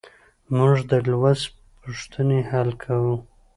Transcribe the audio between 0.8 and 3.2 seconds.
د لوست پوښتنې حل کوو.